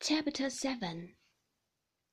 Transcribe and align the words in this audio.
Chapter 0.00 0.48
7 0.48 1.16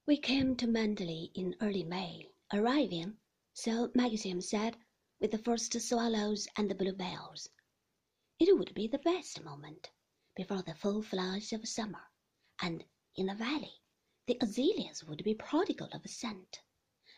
We 0.08 0.18
came 0.18 0.56
to 0.56 0.66
Manderley 0.66 1.30
in 1.36 1.56
early 1.62 1.84
May, 1.84 2.32
arriving, 2.52 3.18
so 3.54 3.92
Maxim 3.94 4.42
said, 4.42 4.76
with 5.20 5.30
the 5.30 5.38
first 5.38 5.80
swallows 5.80 6.48
and 6.58 6.70
the 6.70 6.74
bluebells. 6.74 7.48
It 8.40 8.58
would 8.58 8.74
be 8.74 8.88
the 8.88 8.98
best 8.98 9.44
moment, 9.44 9.92
before 10.36 10.64
the 10.64 10.74
full 10.74 11.04
flush 11.04 11.54
of 11.54 11.68
summer, 11.68 12.02
and 12.60 12.84
in 13.16 13.28
the 13.28 13.36
valley 13.36 13.84
the 14.26 14.40
azaleas 14.42 15.04
would 15.04 15.24
be 15.24 15.36
prodigal 15.36 15.90
of 15.94 16.10
scent, 16.10 16.62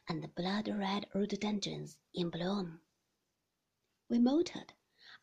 and 0.10 0.22
the 0.22 0.28
blood-red 0.28 1.08
rhododendrons 1.14 1.98
in 2.14 2.30
bloom. 2.30 2.82
We 4.10 4.20
motored, 4.20 4.74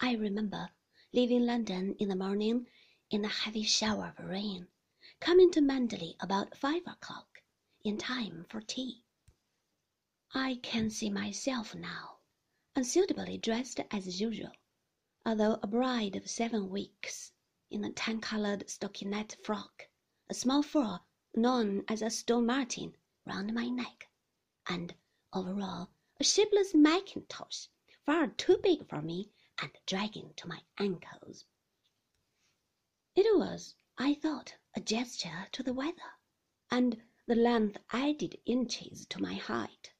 I 0.00 0.14
remember, 0.14 0.70
leaving 1.12 1.44
London 1.44 1.96
in 1.98 2.08
the 2.08 2.16
morning 2.16 2.66
in 3.10 3.26
a 3.26 3.28
heavy 3.28 3.62
shower 3.62 4.14
of 4.18 4.24
rain 4.24 4.68
coming 5.20 5.50
to 5.50 5.60
Manderley 5.60 6.16
about 6.20 6.56
five 6.56 6.82
o'clock, 6.86 7.42
in 7.82 7.96
time 7.98 8.46
for 8.48 8.60
tea. 8.60 9.04
I 10.32 10.58
can 10.62 10.90
see 10.90 11.10
myself 11.10 11.74
now, 11.74 12.18
unsuitably 12.74 13.38
dressed 13.38 13.80
as 13.90 14.20
usual, 14.20 14.52
although 15.24 15.58
a 15.62 15.66
bride 15.66 16.16
of 16.16 16.28
seven 16.28 16.68
weeks, 16.70 17.32
in 17.70 17.84
a 17.84 17.92
tan-coloured 17.92 18.66
stockinette 18.66 19.36
frock, 19.44 19.88
a 20.28 20.34
small 20.34 20.62
fur 20.62 21.00
known 21.34 21.84
as 21.88 22.02
a 22.02 22.10
stone 22.10 22.46
marten 22.46 22.96
round 23.24 23.52
my 23.54 23.68
neck, 23.68 24.08
and 24.68 24.94
over 25.32 25.60
all 25.60 25.90
a 26.20 26.24
shapeless 26.24 26.74
mackintosh 26.74 27.68
far 28.04 28.28
too 28.28 28.58
big 28.62 28.88
for 28.88 29.02
me 29.02 29.30
and 29.60 29.70
dragging 29.86 30.32
to 30.36 30.46
my 30.48 30.60
ankles. 30.78 31.44
It 33.16 33.26
was, 33.36 33.74
I 33.96 34.14
thought, 34.14 34.56
a 34.74 34.80
gesture 34.80 35.46
to 35.52 35.62
the 35.62 35.72
weather, 35.72 36.18
and 36.68 37.00
the 37.26 37.36
length 37.36 37.76
added 37.90 38.40
inches 38.44 39.06
to 39.06 39.22
my 39.22 39.34
height. 39.34 39.92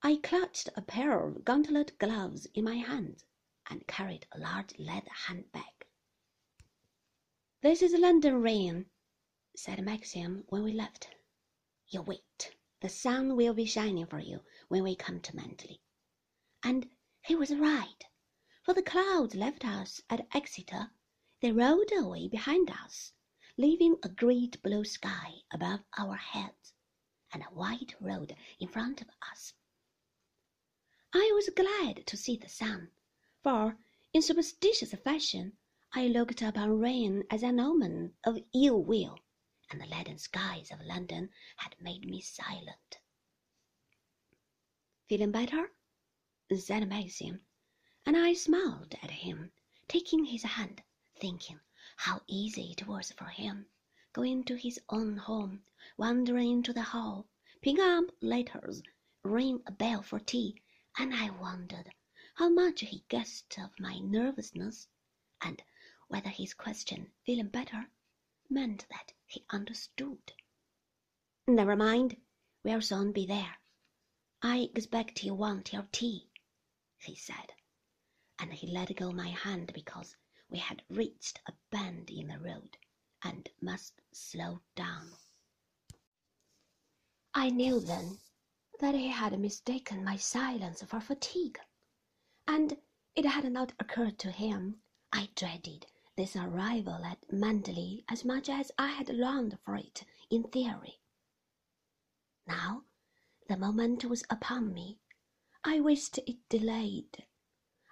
I 0.00 0.16
clutched 0.16 0.68
a 0.76 0.82
pair 0.82 1.18
of 1.18 1.44
gauntlet 1.44 1.98
gloves 1.98 2.46
in 2.54 2.62
my 2.62 2.76
hands 2.76 3.24
and 3.68 3.84
carried 3.88 4.28
a 4.30 4.38
large 4.38 4.78
leather 4.78 5.10
handbag. 5.10 5.88
This 7.62 7.82
is 7.82 7.94
London 7.94 8.40
rain, 8.40 8.90
said 9.56 9.82
Maxim 9.84 10.44
when 10.48 10.62
we 10.62 10.72
left. 10.72 11.08
You 11.88 12.02
wait, 12.02 12.54
the 12.80 12.88
sun 12.88 13.34
will 13.34 13.54
be 13.54 13.66
shining 13.66 14.06
for 14.06 14.20
you 14.20 14.44
when 14.68 14.84
we 14.84 14.94
come 14.94 15.20
to 15.20 15.34
Manderley. 15.34 15.80
And 16.62 16.88
he 17.22 17.34
was 17.34 17.56
right, 17.56 18.04
for 18.62 18.72
the 18.72 18.82
clouds 18.82 19.34
left 19.34 19.64
us 19.64 20.00
at 20.08 20.28
Exeter. 20.32 20.92
They 21.44 21.52
rolled 21.52 21.92
away 21.92 22.26
behind 22.26 22.70
us 22.70 23.12
leaving 23.58 23.98
a 24.02 24.08
great 24.08 24.62
blue 24.62 24.82
sky 24.82 25.42
above 25.52 25.80
our 25.98 26.16
heads 26.16 26.72
and 27.34 27.42
a 27.42 27.52
white 27.52 27.94
road 28.00 28.34
in 28.58 28.68
front 28.68 29.02
of 29.02 29.10
us. 29.30 29.52
I 31.12 31.30
was 31.34 31.50
glad 31.54 32.06
to 32.06 32.16
see 32.16 32.38
the 32.38 32.48
sun, 32.48 32.92
for 33.42 33.76
in 34.14 34.22
superstitious 34.22 34.94
fashion 34.94 35.58
I 35.92 36.06
looked 36.06 36.40
upon 36.40 36.80
rain 36.80 37.24
as 37.30 37.42
an 37.42 37.60
omen 37.60 38.14
of 38.24 38.38
ill 38.54 38.82
will, 38.82 39.18
and 39.68 39.78
the 39.78 39.86
leaden 39.86 40.16
skies 40.16 40.70
of 40.70 40.80
London 40.80 41.28
had 41.56 41.78
made 41.78 42.06
me 42.08 42.22
silent. 42.22 43.00
Feeling 45.10 45.30
better? 45.32 45.74
said 46.56 46.88
Maxim, 46.88 47.44
and 48.06 48.16
I 48.16 48.32
smiled 48.32 48.94
at 49.02 49.10
him, 49.10 49.52
taking 49.88 50.24
his 50.24 50.44
hand, 50.44 50.82
thinking 51.20 51.60
how 51.96 52.20
easy 52.26 52.72
it 52.72 52.86
was 52.86 53.12
for 53.12 53.26
him, 53.26 53.66
going 54.12 54.42
to 54.42 54.56
his 54.56 54.80
own 54.88 55.16
home, 55.16 55.62
wandering 55.96 56.50
into 56.50 56.72
the 56.72 56.82
hall, 56.82 57.26
picking 57.62 57.80
up 57.80 58.04
letters, 58.20 58.82
ring 59.22 59.62
a 59.66 59.70
bell 59.70 60.02
for 60.02 60.18
tea, 60.18 60.60
and 60.98 61.14
I 61.14 61.30
wondered 61.30 61.92
how 62.34 62.48
much 62.48 62.80
he 62.80 63.04
guessed 63.08 63.56
of 63.58 63.78
my 63.78 63.98
nervousness, 64.00 64.88
and 65.40 65.62
whether 66.08 66.30
his 66.30 66.52
question, 66.52 67.12
feeling 67.24 67.48
better, 67.48 67.88
meant 68.50 68.86
that 68.90 69.12
he 69.26 69.44
understood. 69.50 70.32
Never 71.46 71.76
mind, 71.76 72.20
we'll 72.64 72.82
soon 72.82 73.12
be 73.12 73.24
there. 73.24 73.56
I 74.42 74.68
expect 74.74 75.22
you 75.22 75.34
want 75.34 75.72
your 75.72 75.86
tea, 75.92 76.28
he 76.98 77.14
said, 77.14 77.52
and 78.38 78.52
he 78.52 78.66
let 78.66 78.96
go 78.96 79.12
my 79.12 79.28
hand 79.28 79.72
because 79.72 80.16
we 80.54 80.60
had 80.60 80.84
reached 80.88 81.40
a 81.48 81.52
bend 81.72 82.08
in 82.10 82.28
the 82.28 82.38
road 82.38 82.78
and 83.24 83.48
must 83.60 84.00
slow 84.12 84.60
down. 84.76 85.10
I 87.34 87.50
knew 87.50 87.80
then 87.80 88.20
that 88.78 88.94
he 88.94 89.08
had 89.08 89.36
mistaken 89.40 90.04
my 90.04 90.14
silence 90.16 90.80
for 90.84 91.00
fatigue, 91.00 91.58
and 92.46 92.80
it 93.16 93.26
had 93.26 93.50
not 93.50 93.72
occurred 93.80 94.16
to 94.20 94.30
him 94.30 94.80
I 95.12 95.30
dreaded 95.34 95.86
this 96.16 96.36
arrival 96.36 97.04
at 97.04 97.28
Manderley 97.32 98.04
as 98.08 98.24
much 98.24 98.48
as 98.48 98.70
I 98.78 98.92
had 98.92 99.08
longed 99.08 99.58
for 99.64 99.74
it 99.74 100.04
in 100.30 100.44
theory. 100.44 101.00
Now 102.46 102.84
the 103.48 103.56
moment 103.56 104.04
was 104.04 104.22
upon 104.30 104.72
me. 104.72 105.00
I 105.64 105.80
wished 105.80 106.18
it 106.18 106.48
delayed. 106.48 107.26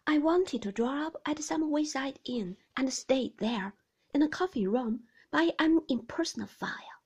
I 0.04 0.18
wanted 0.18 0.62
to 0.62 0.72
draw 0.72 1.06
up 1.06 1.22
at 1.24 1.44
some 1.44 1.70
wayside 1.70 2.18
inn 2.24 2.56
and 2.76 2.92
stay 2.92 3.34
there 3.38 3.72
in 4.12 4.20
a 4.20 4.28
coffee 4.28 4.66
room 4.66 5.06
by 5.30 5.54
an 5.60 5.82
impersonal 5.88 6.48
fire. 6.48 6.98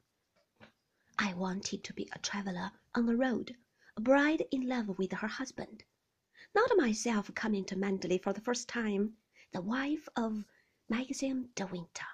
I 1.19 1.35
wanted 1.35 1.85
to 1.85 1.93
be 1.93 2.09
a 2.13 2.19
traveller 2.21 2.73
on 2.95 3.05
the 3.05 3.15
road, 3.15 3.55
a 3.99 4.01
bride 4.01 4.47
in 4.51 4.67
love 4.67 4.97
with 4.97 5.13
her 5.13 5.29
husband, 5.29 5.85
not 6.55 6.71
myself 6.79 7.31
coming 7.35 7.67
to 7.67 7.77
Manderley 7.77 8.17
for 8.17 8.33
the 8.33 8.41
first 8.41 8.67
time, 8.67 9.19
the 9.53 9.61
wife 9.61 10.09
of 10.17 10.47
Maxim 10.89 11.51
de 11.55 11.67
Winter. 11.67 12.07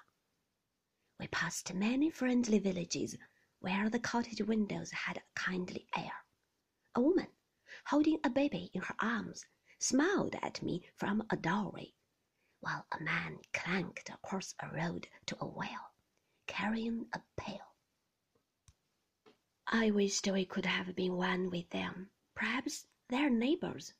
We 1.17 1.27
passed 1.27 1.73
many 1.73 2.09
friendly 2.09 2.59
villages 2.59 3.15
where 3.59 3.89
the 3.89 3.99
cottage 3.99 4.41
windows 4.41 4.91
had 4.91 5.15
a 5.15 5.23
kindly 5.33 5.87
air. 5.95 6.25
A 6.93 6.99
woman, 7.01 7.27
holding 7.85 8.19
a 8.25 8.29
baby 8.29 8.69
in 8.73 8.81
her 8.81 8.95
arms, 8.99 9.45
smiled 9.83 10.33
at 10.41 10.61
me 10.61 10.81
from 10.95 11.21
a 11.29 11.35
doorway, 11.35 11.93
while 12.61 12.87
a 12.93 13.03
man 13.03 13.37
clanked 13.51 14.09
across 14.09 14.55
a 14.61 14.69
road 14.69 15.09
to 15.25 15.35
a 15.41 15.45
well, 15.45 15.91
carrying 16.47 17.05
a 17.11 17.21
pail. 17.35 17.75
I 19.67 19.91
wished 19.91 20.25
we 20.25 20.45
could 20.45 20.65
have 20.65 20.95
been 20.95 21.17
one 21.17 21.49
with 21.49 21.69
them, 21.71 22.11
perhaps 22.33 22.87
their 23.09 23.29
neighbors, 23.29 23.93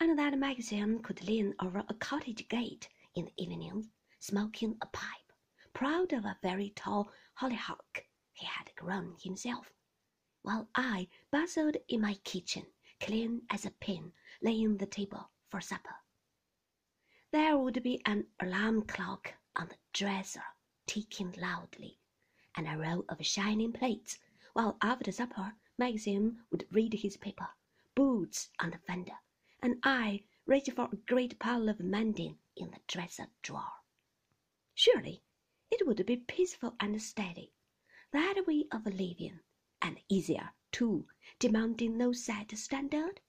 and 0.00 0.18
that 0.18 0.36
Maxim 0.36 1.00
could 1.04 1.22
lean 1.22 1.54
over 1.60 1.84
a 1.88 1.94
cottage 1.94 2.48
gate 2.48 2.88
in 3.14 3.26
the 3.26 3.32
evenings, 3.36 3.88
smoking 4.18 4.76
a 4.82 4.86
pipe, 4.86 5.32
proud 5.72 6.12
of 6.12 6.24
a 6.24 6.36
very 6.42 6.70
tall 6.70 7.12
hollyhock 7.34 8.04
he 8.32 8.44
had 8.44 8.74
grown 8.74 9.16
himself, 9.22 9.72
while 10.42 10.68
I 10.74 11.06
bustled 11.30 11.76
in 11.86 12.00
my 12.00 12.14
kitchen, 12.24 12.66
clean 13.00 13.42
as 13.50 13.64
a 13.64 13.70
pin, 13.70 14.12
laying 14.42 14.76
the 14.76 14.86
table 14.86 15.30
for 15.48 15.60
supper. 15.60 15.96
There 17.30 17.58
would 17.58 17.82
be 17.82 18.00
an 18.06 18.26
alarm 18.40 18.82
clock 18.86 19.34
on 19.54 19.68
the 19.68 19.76
dresser 19.92 20.44
ticking 20.86 21.34
loudly, 21.38 21.98
and 22.54 22.66
a 22.66 22.76
row 22.76 23.04
of 23.08 23.24
shining 23.24 23.72
plates, 23.72 24.18
while 24.52 24.78
after 24.80 25.12
supper 25.12 25.54
Maxim 25.76 26.44
would 26.50 26.66
read 26.70 26.94
his 26.94 27.16
paper, 27.16 27.48
boots 27.94 28.48
on 28.58 28.70
the 28.70 28.78
fender, 28.78 29.18
and 29.60 29.78
I 29.82 30.24
reach 30.46 30.70
for 30.70 30.88
a 30.90 30.96
great 30.96 31.38
pile 31.38 31.68
of 31.68 31.80
mending 31.80 32.38
in 32.56 32.70
the 32.70 32.80
dresser 32.86 33.28
drawer. 33.42 33.72
Surely 34.74 35.22
it 35.70 35.86
would 35.86 36.04
be 36.06 36.16
peaceful 36.16 36.74
and 36.80 37.00
steady, 37.02 37.52
that 38.12 38.46
way 38.46 38.66
of 38.72 38.86
living, 38.86 39.40
and 39.82 40.00
easier, 40.08 40.52
too, 40.72 41.06
demanding 41.38 41.96
no 41.96 42.12
set 42.12 42.56
standard. 42.56 43.20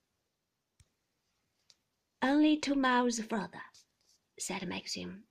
Only 2.21 2.57
two 2.57 2.75
miles 2.75 3.19
further, 3.19 3.61
said 4.37 4.67
Maxim. 4.67 5.23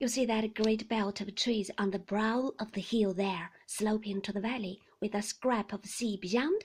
You 0.00 0.08
see 0.08 0.26
that 0.26 0.54
great 0.54 0.88
belt 0.88 1.20
of 1.20 1.34
trees 1.34 1.70
on 1.78 1.90
the 1.90 1.98
brow 1.98 2.52
of 2.58 2.72
the 2.72 2.80
hill 2.80 3.14
there, 3.14 3.50
sloping 3.66 4.20
to 4.22 4.32
the 4.32 4.40
valley, 4.40 4.80
with 5.00 5.14
a 5.14 5.22
scrap 5.22 5.72
of 5.72 5.86
sea 5.86 6.18
beyond? 6.20 6.64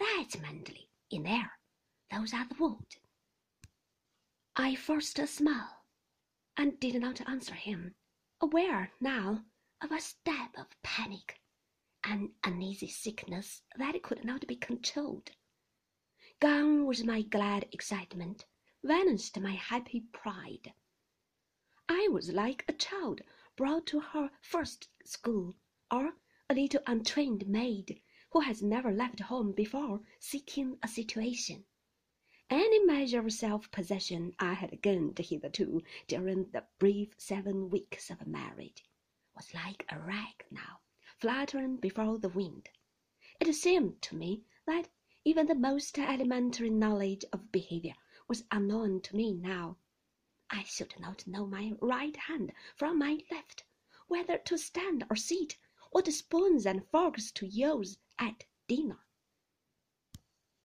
That's 0.00 0.36
Manderley, 0.36 0.88
in 1.10 1.22
there. 1.24 1.52
Those 2.10 2.34
are 2.34 2.46
the 2.48 2.56
woods. 2.58 2.96
I 4.56 4.74
forced 4.74 5.18
a 5.18 5.26
smile, 5.26 5.84
and 6.56 6.80
did 6.80 7.00
not 7.00 7.26
answer 7.28 7.54
him, 7.54 7.94
aware 8.40 8.92
now 9.00 9.44
of 9.80 9.92
a 9.92 10.00
stab 10.00 10.50
of 10.56 10.66
panic, 10.82 11.40
an 12.04 12.32
uneasy 12.44 12.88
sickness 12.88 13.62
that 13.76 14.02
could 14.02 14.24
not 14.24 14.46
be 14.46 14.56
controlled. 14.56 15.30
Gone 16.40 16.86
was 16.86 17.04
my 17.04 17.22
glad 17.22 17.68
excitement 17.72 18.44
vanished 18.82 19.38
my 19.38 19.52
happy 19.52 20.00
pride. 20.12 20.74
I 21.88 22.08
was 22.10 22.30
like 22.30 22.64
a 22.66 22.72
child 22.72 23.20
brought 23.56 23.86
to 23.86 24.00
her 24.00 24.30
first 24.40 24.88
school, 25.04 25.54
or 25.90 26.14
a 26.50 26.54
little 26.54 26.80
untrained 26.86 27.46
maid 27.46 28.02
who 28.30 28.40
has 28.40 28.62
never 28.62 28.90
left 28.90 29.20
home 29.20 29.52
before 29.52 30.00
seeking 30.18 30.78
a 30.82 30.88
situation. 30.88 31.64
Any 32.50 32.84
measure 32.84 33.20
of 33.20 33.32
self 33.32 33.70
possession 33.70 34.34
I 34.38 34.54
had 34.54 34.82
gained 34.82 35.18
hitherto 35.18 35.80
during 36.08 36.50
the 36.50 36.66
brief 36.78 37.14
seven 37.18 37.70
weeks 37.70 38.10
of 38.10 38.26
marriage 38.26 38.84
was 39.36 39.54
like 39.54 39.86
a 39.90 39.98
rag 40.00 40.44
now, 40.50 40.80
fluttering 41.22 41.76
before 41.76 42.18
the 42.18 42.28
wind. 42.28 42.68
It 43.38 43.52
seemed 43.52 44.02
to 44.02 44.16
me 44.16 44.42
that 44.66 44.88
even 45.24 45.46
the 45.46 45.54
most 45.54 45.96
elementary 45.96 46.68
knowledge 46.68 47.24
of 47.32 47.52
behavior 47.52 47.94
was 48.26 48.42
unknown 48.50 49.02
to 49.02 49.14
me 49.14 49.32
now. 49.32 49.76
I 50.50 50.64
should 50.64 50.98
not 50.98 51.24
know 51.28 51.46
my 51.46 51.74
right 51.80 52.16
hand 52.16 52.52
from 52.74 52.98
my 52.98 53.20
left, 53.30 53.62
whether 54.08 54.36
to 54.36 54.58
stand 54.58 55.04
or 55.08 55.14
sit, 55.14 55.56
what 55.92 56.12
spoons 56.12 56.66
and 56.66 56.88
forks 56.88 57.30
to 57.30 57.46
use 57.46 57.98
at 58.18 58.42
dinner. 58.66 58.98